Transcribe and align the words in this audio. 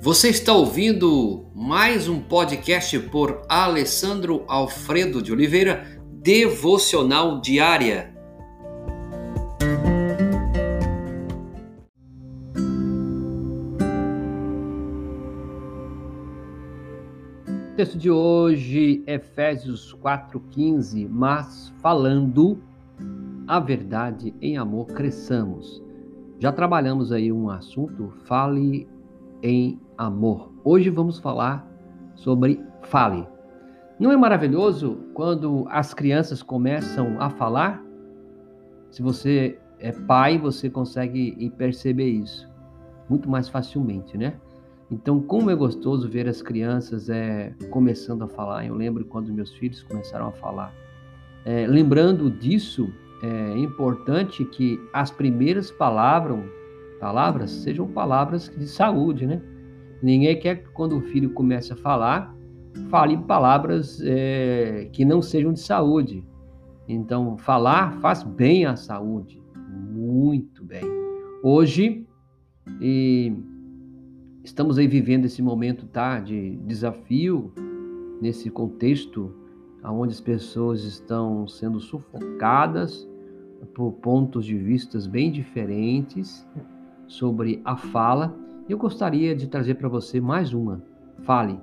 Você 0.00 0.28
está 0.28 0.52
ouvindo 0.52 1.46
mais 1.52 2.08
um 2.08 2.20
podcast 2.20 2.96
por 3.10 3.42
Alessandro 3.48 4.44
Alfredo 4.46 5.20
de 5.20 5.32
Oliveira, 5.32 6.00
Devocional 6.22 7.40
Diária. 7.40 8.14
O 17.72 17.76
texto 17.76 17.98
de 17.98 18.08
hoje, 18.08 19.02
Efésios 19.04 19.92
4,15, 20.00 21.08
mas 21.10 21.74
falando 21.82 22.62
a 23.48 23.58
verdade 23.58 24.32
em 24.40 24.56
amor, 24.56 24.86
cresçamos. 24.86 25.82
Já 26.38 26.52
trabalhamos 26.52 27.10
aí 27.10 27.32
um 27.32 27.50
assunto, 27.50 28.12
fale 28.26 28.86
em 29.42 29.80
amor. 29.98 30.52
Hoje 30.62 30.88
vamos 30.88 31.18
falar 31.18 31.68
sobre 32.14 32.64
fale. 32.82 33.26
Não 33.98 34.12
é 34.12 34.16
maravilhoso 34.16 34.96
quando 35.12 35.66
as 35.68 35.92
crianças 35.92 36.40
começam 36.40 37.20
a 37.20 37.28
falar? 37.28 37.84
Se 38.90 39.02
você 39.02 39.58
é 39.80 39.90
pai, 39.90 40.38
você 40.38 40.70
consegue 40.70 41.52
perceber 41.58 42.08
isso 42.08 42.48
muito 43.08 43.28
mais 43.28 43.48
facilmente, 43.48 44.16
né? 44.16 44.34
Então, 44.90 45.20
como 45.20 45.50
é 45.50 45.54
gostoso 45.54 46.08
ver 46.08 46.28
as 46.28 46.40
crianças 46.40 47.10
é, 47.10 47.52
começando 47.70 48.22
a 48.22 48.28
falar. 48.28 48.64
Eu 48.64 48.74
lembro 48.74 49.04
quando 49.04 49.32
meus 49.32 49.52
filhos 49.54 49.82
começaram 49.82 50.28
a 50.28 50.32
falar. 50.32 50.72
É, 51.44 51.66
lembrando 51.66 52.30
disso, 52.30 52.88
é 53.22 53.58
importante 53.58 54.44
que 54.44 54.80
as 54.92 55.10
primeiras 55.10 55.70
palavras, 55.70 56.38
palavras 57.00 57.50
sejam 57.50 57.86
palavras 57.88 58.48
de 58.56 58.66
saúde, 58.66 59.26
né? 59.26 59.42
Ninguém 60.02 60.38
quer 60.38 60.62
que 60.62 60.68
quando 60.70 60.96
o 60.96 61.00
filho 61.00 61.30
comece 61.30 61.72
a 61.72 61.76
falar, 61.76 62.34
fale 62.88 63.16
palavras 63.16 64.00
é, 64.02 64.88
que 64.92 65.04
não 65.04 65.20
sejam 65.20 65.52
de 65.52 65.60
saúde. 65.60 66.24
Então, 66.86 67.36
falar 67.36 67.92
faz 68.00 68.22
bem 68.22 68.64
à 68.64 68.76
saúde, 68.76 69.42
muito 69.90 70.64
bem. 70.64 70.84
Hoje, 71.42 72.06
estamos 74.42 74.78
aí 74.78 74.86
vivendo 74.86 75.24
esse 75.24 75.42
momento 75.42 75.86
tá, 75.86 76.20
de 76.20 76.56
desafio, 76.58 77.52
nesse 78.20 78.50
contexto 78.50 79.34
onde 79.84 80.12
as 80.12 80.20
pessoas 80.20 80.84
estão 80.84 81.46
sendo 81.46 81.80
sufocadas 81.80 83.08
por 83.74 83.92
pontos 83.92 84.44
de 84.44 84.56
vistas 84.56 85.06
bem 85.06 85.30
diferentes 85.30 86.46
sobre 87.06 87.60
a 87.64 87.76
fala 87.76 88.36
eu 88.68 88.76
gostaria 88.78 89.34
de 89.34 89.46
trazer 89.46 89.74
para 89.74 89.88
você 89.88 90.20
mais 90.20 90.52
uma. 90.52 90.82
Fale, 91.22 91.58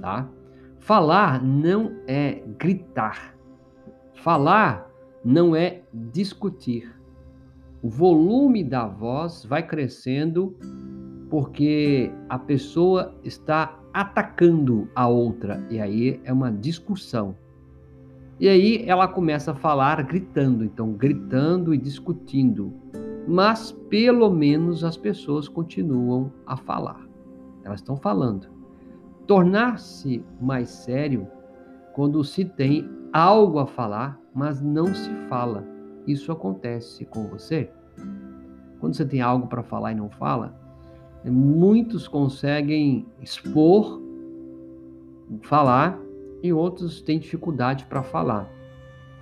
tá? 0.00 0.28
Falar 0.78 1.42
não 1.42 1.96
é 2.06 2.42
gritar. 2.58 3.34
Falar 4.14 4.88
não 5.24 5.54
é 5.54 5.82
discutir. 5.92 6.94
O 7.82 7.88
volume 7.88 8.62
da 8.62 8.86
voz 8.86 9.44
vai 9.44 9.66
crescendo 9.66 10.56
porque 11.28 12.10
a 12.28 12.38
pessoa 12.38 13.14
está 13.24 13.78
atacando 13.92 14.88
a 14.94 15.08
outra 15.08 15.64
e 15.70 15.80
aí 15.80 16.20
é 16.24 16.32
uma 16.32 16.50
discussão. 16.50 17.34
E 18.38 18.48
aí 18.48 18.84
ela 18.86 19.06
começa 19.06 19.52
a 19.52 19.54
falar 19.54 20.02
gritando, 20.02 20.64
então 20.64 20.92
gritando 20.92 21.74
e 21.74 21.78
discutindo 21.78 22.72
mas 23.30 23.70
pelo 23.88 24.28
menos 24.28 24.82
as 24.82 24.96
pessoas 24.96 25.46
continuam 25.46 26.32
a 26.44 26.56
falar. 26.56 27.00
Elas 27.62 27.78
estão 27.78 27.96
falando. 27.96 28.48
Tornar-se 29.24 30.24
mais 30.40 30.68
sério 30.68 31.28
quando 31.94 32.24
se 32.24 32.44
tem 32.44 32.90
algo 33.12 33.60
a 33.60 33.66
falar, 33.68 34.20
mas 34.34 34.60
não 34.60 34.92
se 34.92 35.08
fala. 35.28 35.64
Isso 36.08 36.32
acontece 36.32 37.04
com 37.04 37.28
você? 37.28 37.70
Quando 38.80 38.96
você 38.96 39.04
tem 39.04 39.20
algo 39.20 39.46
para 39.46 39.62
falar 39.62 39.92
e 39.92 39.94
não 39.94 40.10
fala, 40.10 40.58
muitos 41.24 42.08
conseguem 42.08 43.06
expor, 43.20 44.00
falar, 45.42 46.00
e 46.42 46.52
outros 46.52 47.00
têm 47.00 47.20
dificuldade 47.20 47.84
para 47.84 48.02
falar. 48.02 48.50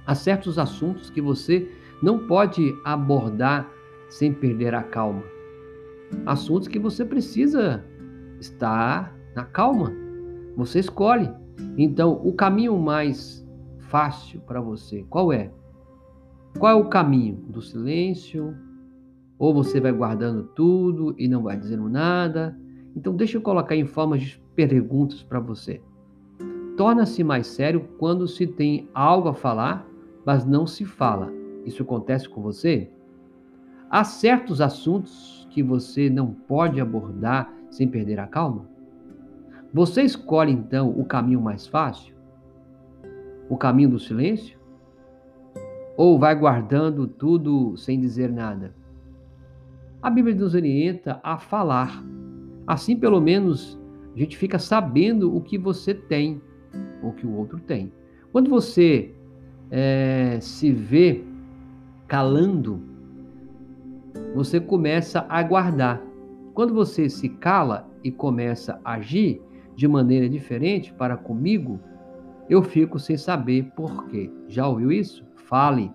Há 0.07 0.15
certos 0.15 0.59
assuntos 0.59 1.11
que 1.11 1.21
você 1.21 1.71
não 2.03 2.27
pode 2.27 2.75
abordar 2.87 3.69
sem 4.09 4.33
perder 4.33 4.75
a 4.75 4.83
calma. 4.83 5.23
Assuntos 6.25 6.69
que 6.69 6.79
você 6.79 7.05
precisa 7.05 7.85
estar 8.41 9.15
na 9.35 9.45
calma. 9.45 9.93
Você 10.57 10.81
escolhe. 10.81 11.31
Então, 11.77 12.21
o 12.25 12.33
caminho 12.33 12.79
mais 12.79 13.47
fácil 13.79 14.41
para 14.41 14.61
você, 14.61 15.05
qual 15.09 15.33
é? 15.33 15.51
Qual 16.59 16.73
é 16.73 16.75
o 16.75 16.89
caminho? 16.89 17.37
Do 17.49 17.61
silêncio? 17.61 18.55
Ou 19.39 19.55
você 19.55 19.81
vai 19.81 19.93
guardando 19.93 20.45
tudo 20.55 21.15
e 21.19 21.29
não 21.29 21.43
vai 21.43 21.57
dizendo 21.57 21.89
nada? 21.89 22.59
Então, 22.97 23.15
deixa 23.15 23.37
eu 23.37 23.43
colocar 23.43 23.77
em 23.77 23.87
forma 23.87 24.19
de 24.19 24.43
perguntas 24.55 25.23
para 25.23 25.39
você. 25.39 25.81
Torna-se 26.77 27.23
mais 27.23 27.47
sério 27.47 27.89
quando 27.99 28.27
se 28.27 28.47
tem 28.47 28.89
algo 28.95 29.29
a 29.29 29.35
falar, 29.35 29.87
mas 30.25 30.45
não 30.45 30.67
se 30.67 30.85
fala. 30.85 31.33
Isso 31.65 31.83
acontece 31.83 32.29
com 32.29 32.41
você? 32.41 32.91
Há 33.91 34.05
certos 34.05 34.61
assuntos 34.61 35.49
que 35.51 35.63
você 35.63 36.11
não 36.11 36.27
pode 36.27 36.81
abordar 36.81 37.53
sem 37.71 37.89
perder 37.89 38.21
a 38.21 38.27
calma? 38.27 38.69
Você 39.73 40.03
escolhe 40.03 40.53
então 40.53 40.91
o 40.91 41.05
caminho 41.05 41.41
mais 41.41 41.67
fácil? 41.67 42.15
O 43.49 43.57
caminho 43.57 43.91
do 43.91 43.99
silêncio? 43.99 44.59
Ou 45.97 46.19
vai 46.19 46.35
guardando 46.35 47.07
tudo 47.07 47.77
sem 47.77 47.99
dizer 47.99 48.31
nada? 48.31 48.75
A 50.03 50.11
Bíblia 50.11 50.35
nos 50.35 50.55
orienta 50.55 51.19
a 51.23 51.39
falar. 51.39 52.05
Assim, 52.67 52.95
pelo 52.95 53.21
menos, 53.21 53.81
a 54.15 54.19
gente 54.19 54.37
fica 54.37 54.59
sabendo 54.59 55.35
o 55.35 55.41
que 55.41 55.57
você 55.57 55.95
tem, 55.95 56.41
ou 57.03 57.13
que 57.13 57.27
o 57.27 57.35
outro 57.35 57.59
tem. 57.59 57.91
Quando 58.31 58.51
você 58.51 59.15
é, 59.71 60.39
se 60.41 60.71
vê 60.71 61.25
calando 62.07 62.88
você 64.35 64.61
começa 64.61 65.27
a 65.29 65.43
guardar. 65.43 66.03
Quando 66.55 66.75
você 66.75 67.09
se 67.09 67.29
cala 67.29 67.89
e 68.03 68.11
começa 68.11 68.81
a 68.85 68.95
agir 68.95 69.41
de 69.75 69.87
maneira 69.87 70.29
diferente 70.29 70.93
para 70.93 71.17
comigo, 71.17 71.81
eu 72.49 72.63
fico 72.63 72.99
sem 72.99 73.17
saber 73.17 73.71
por 73.77 74.07
quê. 74.09 74.31
Já 74.49 74.67
ouviu 74.67 74.91
isso? 74.91 75.25
Fale. 75.47 75.91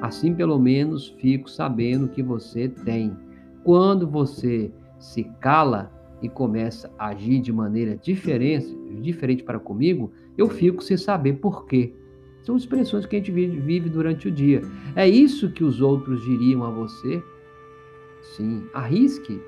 Assim, 0.00 0.34
pelo 0.34 0.58
menos, 0.58 1.08
fico 1.18 1.50
sabendo 1.50 2.08
que 2.08 2.22
você 2.22 2.68
tem. 2.68 3.16
Quando 3.64 4.06
você 4.06 4.70
se 4.98 5.24
cala 5.40 5.90
e 6.22 6.28
começa 6.28 6.90
a 6.98 7.08
agir 7.08 7.40
de 7.40 7.52
maneira 7.52 7.96
diferente, 7.96 8.74
diferente 9.00 9.42
para 9.42 9.58
comigo, 9.58 10.12
eu 10.36 10.48
fico 10.48 10.82
sem 10.82 10.96
saber 10.96 11.34
por 11.34 11.66
quê. 11.66 11.94
São 12.42 12.56
expressões 12.56 13.04
que 13.04 13.16
a 13.16 13.18
gente 13.18 13.32
vive 13.32 13.88
durante 13.88 14.28
o 14.28 14.30
dia. 14.30 14.62
É 14.94 15.08
isso 15.08 15.50
que 15.50 15.64
os 15.64 15.80
outros 15.80 16.22
diriam 16.22 16.62
a 16.62 16.70
você 16.70 17.22
Sim, 18.34 18.66
arrisque 18.74 19.40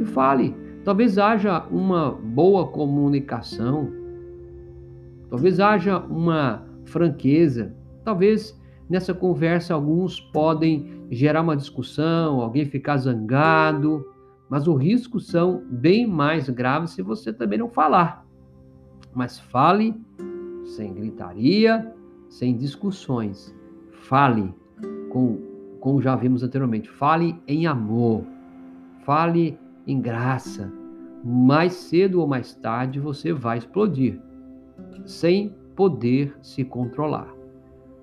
e 0.00 0.04
fale. 0.04 0.54
Talvez 0.84 1.18
haja 1.18 1.66
uma 1.70 2.12
boa 2.12 2.68
comunicação, 2.68 3.90
talvez 5.30 5.58
haja 5.58 5.98
uma 5.98 6.66
franqueza, 6.84 7.74
talvez 8.04 8.60
nessa 8.88 9.14
conversa 9.14 9.72
alguns 9.72 10.20
podem 10.20 11.06
gerar 11.10 11.40
uma 11.40 11.56
discussão, 11.56 12.40
alguém 12.40 12.66
ficar 12.66 12.98
zangado, 12.98 14.04
mas 14.48 14.68
os 14.68 14.80
riscos 14.80 15.26
são 15.26 15.64
bem 15.70 16.06
mais 16.06 16.48
graves 16.50 16.90
se 16.90 17.02
você 17.02 17.32
também 17.32 17.58
não 17.58 17.68
falar. 17.68 18.26
Mas 19.14 19.38
fale 19.38 19.94
sem 20.64 20.92
gritaria, 20.92 21.92
sem 22.28 22.56
discussões. 22.56 23.54
Fale 23.90 24.54
com 25.10 25.53
como 25.84 26.00
já 26.00 26.16
vimos 26.16 26.42
anteriormente. 26.42 26.88
Fale 26.88 27.38
em 27.46 27.66
amor, 27.66 28.24
fale 29.04 29.58
em 29.86 30.00
graça. 30.00 30.72
Mais 31.22 31.74
cedo 31.74 32.22
ou 32.22 32.26
mais 32.26 32.54
tarde 32.54 32.98
você 32.98 33.34
vai 33.34 33.58
explodir, 33.58 34.18
sem 35.04 35.54
poder 35.76 36.34
se 36.40 36.64
controlar. 36.64 37.30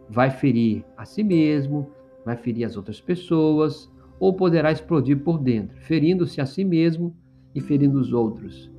Vai 0.07 0.30
ferir 0.30 0.86
a 0.95 1.06
si 1.06 1.24
mesmo, 1.24 1.89
vai 2.24 2.38
ferir 2.38 2.66
as 2.66 2.78
outras 2.78 3.01
pessoas, 3.01 3.92
ou 4.19 4.31
poderá 4.31 4.72
explodir 4.72 5.18
por 5.24 5.39
dentro, 5.39 5.75
ferindo-se 5.77 6.39
a 6.39 6.45
si 6.45 6.63
mesmo 6.63 7.16
e 7.56 7.60
ferindo 7.60 8.00
os 8.00 8.13
outros. 8.13 8.72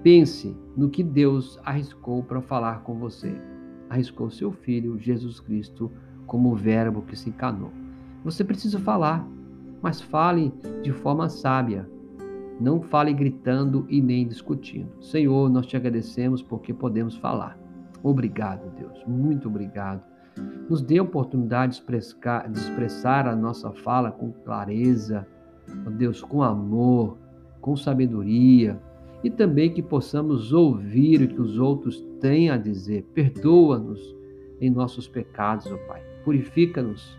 Pense 0.00 0.56
no 0.76 0.88
que 0.88 1.02
Deus 1.02 1.58
arriscou 1.64 2.22
para 2.22 2.40
falar 2.40 2.84
com 2.84 2.94
você. 2.94 3.34
Arriscou 3.90 4.30
seu 4.30 4.52
filho, 4.52 4.96
Jesus 4.96 5.40
Cristo, 5.40 5.90
como 6.24 6.52
o 6.52 6.54
Verbo 6.54 7.02
que 7.02 7.16
se 7.16 7.30
encanou. 7.30 7.83
Você 8.24 8.42
precisa 8.42 8.78
falar, 8.78 9.28
mas 9.82 10.00
fale 10.00 10.50
de 10.82 10.90
forma 10.92 11.28
sábia. 11.28 11.86
Não 12.58 12.80
fale 12.80 13.12
gritando 13.12 13.84
e 13.88 14.00
nem 14.00 14.26
discutindo. 14.26 14.90
Senhor, 15.02 15.50
nós 15.50 15.66
te 15.66 15.76
agradecemos 15.76 16.40
porque 16.40 16.72
podemos 16.72 17.16
falar. 17.16 17.58
Obrigado, 18.02 18.70
Deus. 18.78 19.04
Muito 19.06 19.48
obrigado. 19.48 20.02
Nos 20.68 20.80
dê 20.80 20.98
a 20.98 21.02
oportunidade 21.02 21.82
de 21.82 22.58
expressar, 22.58 23.28
a 23.28 23.36
nossa 23.36 23.70
fala 23.72 24.10
com 24.10 24.32
clareza, 24.32 25.26
Deus, 25.98 26.22
com 26.22 26.42
amor, 26.42 27.18
com 27.60 27.76
sabedoria, 27.76 28.80
e 29.22 29.30
também 29.30 29.72
que 29.72 29.82
possamos 29.82 30.52
ouvir 30.52 31.22
o 31.22 31.28
que 31.28 31.40
os 31.40 31.58
outros 31.58 32.00
têm 32.20 32.50
a 32.50 32.56
dizer. 32.56 33.04
Perdoa-nos 33.14 34.14
em 34.60 34.70
nossos 34.70 35.06
pecados, 35.08 35.66
ó 35.66 35.76
Pai. 35.86 36.02
Purifica-nos 36.24 37.18